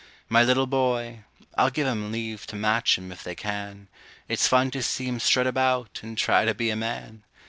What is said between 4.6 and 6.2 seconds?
to see him strut about, and